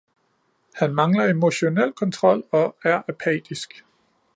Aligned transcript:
Han 0.79 0.95
mangler 0.95 1.29
emotionel 1.29 1.91
kontrol 1.93 2.43
og 2.51 2.75
er 2.83 3.01
apatisk. 3.09 3.83